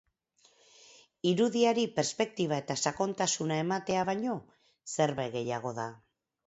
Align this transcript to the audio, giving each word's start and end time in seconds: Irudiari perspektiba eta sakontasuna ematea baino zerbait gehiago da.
Irudiari 1.31 1.83
perspektiba 1.99 2.59
eta 2.65 2.79
sakontasuna 2.87 3.61
ematea 3.67 4.09
baino 4.13 4.43
zerbait 4.99 5.37
gehiago 5.41 5.81
da. 5.83 5.91